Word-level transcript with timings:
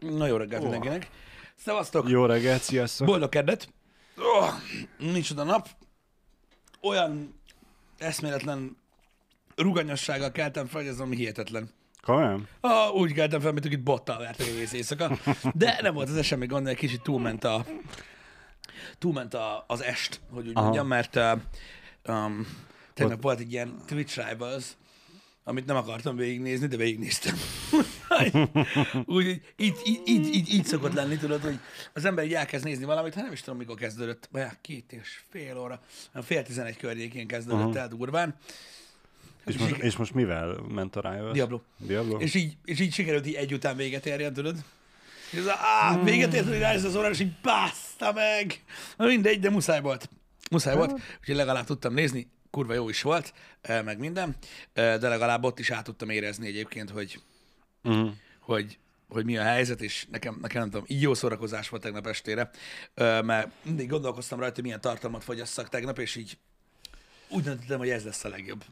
Na 0.00 0.26
jó 0.26 0.36
reggelt 0.36 0.62
mindenkinek. 0.62 1.10
Szevasztok! 1.56 2.08
Jó 2.08 2.26
reggelt, 2.26 2.62
sziasztok! 2.62 3.06
Boldog 3.06 3.28
keddet! 3.28 3.68
Oh, 4.16 4.52
nincs 4.98 5.30
oda 5.30 5.44
nap. 5.44 5.68
Olyan 6.82 7.40
eszméletlen 7.98 8.76
ruganyossággal 9.56 10.30
keltem 10.30 10.66
fel, 10.66 10.80
hogy 10.80 10.90
ez 10.90 11.00
ami 11.00 11.16
hihetetlen. 11.16 11.70
Komolyan? 12.02 12.48
Ah, 12.60 12.94
úgy 12.94 13.12
keltem 13.12 13.40
fel, 13.40 13.52
mint 13.52 13.64
itt 13.64 13.82
bottal 13.82 14.18
vertek 14.18 14.46
egész 14.46 14.72
éjszaka. 14.72 15.18
De 15.54 15.78
nem 15.82 15.94
volt 15.94 16.08
ez 16.08 16.24
semmi 16.24 16.46
gond, 16.46 16.66
egy 16.66 16.76
kicsit 16.76 17.02
túlment 17.02 17.44
a 17.44 17.64
túlment 18.98 19.34
a, 19.34 19.64
az 19.66 19.82
est, 19.82 20.20
hogy 20.30 20.48
úgy 20.48 20.52
Aha. 20.54 20.62
mondjam, 20.62 20.86
mert 20.86 21.16
um, 22.06 22.46
tegnap 22.94 23.22
volt 23.22 23.38
egy 23.40 23.52
ilyen 23.52 23.82
Twitch 23.86 24.28
Rivals, 24.28 24.64
amit 25.44 25.66
nem 25.66 25.76
akartam 25.76 26.16
végignézni, 26.16 26.66
de 26.66 26.76
végignéztem. 26.76 27.34
úgy, 29.06 29.26
így, 29.56 29.76
így, 29.84 30.00
így, 30.04 30.54
így, 30.54 30.64
szokott 30.64 30.92
lenni, 30.92 31.16
tudod, 31.16 31.42
hogy 31.42 31.58
az 31.94 32.04
ember 32.04 32.24
így 32.24 32.34
elkezd 32.34 32.64
nézni 32.64 32.84
valamit, 32.84 33.14
hát 33.14 33.24
nem 33.24 33.32
is 33.32 33.40
tudom, 33.40 33.58
mikor 33.58 33.76
kezdődött, 33.76 34.28
vagy 34.32 34.42
hát 34.42 34.58
két 34.60 34.92
és 34.92 35.20
fél 35.30 35.58
óra, 35.58 35.80
olyan 36.14 36.26
fél 36.26 36.42
tizenegy 36.42 36.76
környékén 36.76 37.26
kezdődött 37.26 37.60
Aha. 37.60 37.78
el 37.78 37.88
durván. 37.88 38.34
És 39.46 39.56
most, 39.56 39.76
és 39.76 39.96
most 39.96 40.14
mivel 40.14 40.60
ment 40.68 40.96
a 40.96 41.10
Rivals? 41.10 41.32
Diablo. 41.32 41.60
Diablo? 41.76 42.18
És 42.18 42.34
így, 42.34 42.56
és 42.64 42.80
így 42.80 42.92
sikerült 42.92 43.26
így 43.26 43.34
egy 43.34 43.52
után 43.52 43.76
véget 43.76 44.06
érjen, 44.06 44.32
tudod? 44.32 44.56
És 45.30 45.38
ez 45.38 45.46
a, 45.46 45.54
á, 45.80 46.02
véget 46.02 46.34
ért, 46.34 46.48
hogy 46.48 46.58
rájössz 46.58 46.84
az 46.84 46.96
órára, 46.96 47.12
és 47.12 47.20
így 47.20 47.32
meg. 48.14 48.64
Na 48.96 49.06
mindegy, 49.06 49.40
de 49.40 49.50
muszáj 49.50 49.80
volt. 49.80 50.08
Muszáj 50.50 50.74
volt, 50.74 50.92
úgyhogy 51.20 51.34
legalább 51.34 51.64
tudtam 51.64 51.94
nézni, 51.94 52.30
kurva 52.50 52.74
jó 52.74 52.88
is 52.88 53.02
volt, 53.02 53.32
eh, 53.60 53.82
meg 53.82 53.98
minden, 53.98 54.36
eh, 54.72 54.98
de 54.98 55.08
legalább 55.08 55.44
ott 55.44 55.58
is 55.58 55.70
át 55.70 55.84
tudtam 55.84 56.08
érezni 56.10 56.46
egyébként, 56.46 56.90
hogy, 56.90 57.20
Uh-huh. 57.82 58.10
hogy, 58.40 58.78
hogy 59.08 59.24
mi 59.24 59.36
a 59.36 59.42
helyzet, 59.42 59.80
és 59.80 60.06
nekem, 60.10 60.38
nekem 60.40 60.60
nem 60.60 60.70
tudom, 60.70 60.84
így 60.88 61.02
jó 61.02 61.14
szórakozás 61.14 61.68
volt 61.68 61.82
tegnap 61.82 62.06
estére, 62.06 62.50
eh, 62.94 63.22
mert 63.22 63.50
mindig 63.62 63.88
gondolkoztam 63.88 64.38
rajta, 64.38 64.54
hogy 64.54 64.64
milyen 64.64 64.80
tartalmat 64.80 65.24
fogyasszak 65.24 65.68
tegnap, 65.68 65.98
és 65.98 66.16
így 66.16 66.38
úgy 67.28 67.42
döntöttem, 67.42 67.78
hogy 67.78 67.88
ez 67.88 68.04
lesz 68.04 68.24
a 68.24 68.28
legjobb. 68.28 68.64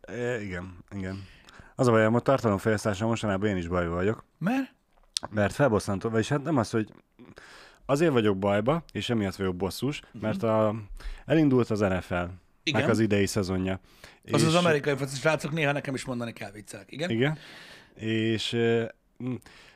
E, 0.00 0.40
igen, 0.40 0.76
igen. 0.90 1.26
Az 1.74 1.86
a 1.86 1.90
baj, 1.90 2.04
a 2.04 2.18
tartalomfejlesztéssel 2.20 3.06
mostanában 3.06 3.48
én 3.48 3.56
is 3.56 3.68
bajba 3.68 3.94
vagyok, 3.94 4.24
Mert? 4.38 4.74
mert 5.30 5.54
felbosszantó, 5.54 6.08
vagyis 6.08 6.28
hát 6.28 6.42
nem 6.42 6.56
az, 6.56 6.70
hogy 6.70 6.92
azért 7.86 8.12
vagyok 8.12 8.38
bajba, 8.38 8.84
és 8.92 9.10
emiatt 9.10 9.36
vagyok 9.36 9.56
bosszus, 9.56 10.00
mert 10.12 10.42
a, 10.42 10.74
elindult 11.26 11.70
az 11.70 11.78
NFL, 11.80 12.14
Mhm. 12.14 12.30
Igen. 12.62 12.90
az 12.90 13.00
idei 13.00 13.26
szezonja. 13.26 13.80
Az 14.32 14.40
és, 14.40 14.46
az 14.46 14.54
amerikai 14.54 14.96
foci 14.96 15.16
srácok 15.16 15.52
néha 15.52 15.72
nekem 15.72 15.94
is 15.94 16.04
mondani 16.04 16.32
kell 16.32 16.50
viccelek, 16.50 16.92
igen? 16.92 17.10
Igen. 17.10 17.38
És 17.94 18.52
ö, 18.52 18.84
m, 19.16 19.34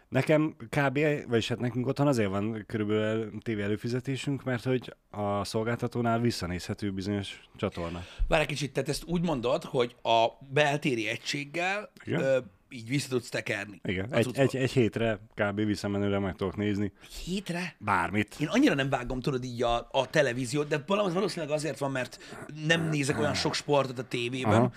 nekem 0.08 0.56
kb. 0.68 0.98
vagyis 1.28 1.48
hát 1.48 1.58
nekünk 1.58 1.86
otthon 1.86 2.06
azért 2.06 2.28
van 2.28 2.64
körülbelül 2.66 3.32
tévé 3.42 3.62
előfizetésünk, 3.62 4.44
mert 4.44 4.64
hogy 4.64 4.94
a 5.10 5.44
szolgáltatónál 5.44 6.20
visszanézhető 6.20 6.92
bizonyos 6.92 7.40
csatorna. 7.56 8.04
Várj 8.28 8.42
egy 8.42 8.48
kicsit, 8.48 8.72
tehát 8.72 8.88
ezt 8.88 9.04
úgy 9.06 9.22
mondod, 9.22 9.64
hogy 9.64 9.96
a 10.02 10.26
beltéri 10.52 11.08
egységgel 11.08 11.92
Igen. 12.04 12.20
ö, 12.20 12.38
így 12.77 12.88
vissza 12.88 13.08
tudsz 13.08 13.28
tekerni. 13.28 13.80
Igen, 13.84 14.12
egy, 14.12 14.30
egy, 14.32 14.56
egy 14.56 14.72
hétre 14.72 15.19
kb. 15.34 15.64
visszamenőre 15.64 16.19
meg 16.19 16.34
tudok 16.34 16.56
nézni 16.56 16.92
hétre? 17.24 17.74
bármit. 17.78 18.34
Én 18.38 18.46
annyira 18.46 18.74
nem 18.74 18.88
vágom, 18.88 19.20
tudod, 19.20 19.44
így 19.44 19.62
a, 19.62 19.88
a 19.91 20.06
televíziót, 20.10 20.69
de 20.69 20.84
valami 20.86 21.12
valószínűleg 21.12 21.54
azért 21.54 21.78
van, 21.78 21.91
mert 21.91 22.19
nem 22.66 22.88
nézek 22.88 23.19
olyan 23.19 23.34
sok 23.34 23.54
sportot 23.54 23.98
a 23.98 24.02
tévében, 24.02 24.52
Aha. 24.52 24.72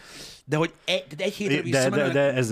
de 0.45 0.57
hogy 0.57 0.73
egy, 0.85 1.05
egy 1.17 1.33
hétre 1.33 1.55
De, 1.55 1.61
de, 1.61 1.63
visszamenőleg... 1.63 2.13
de 2.13 2.33
ez 2.33 2.47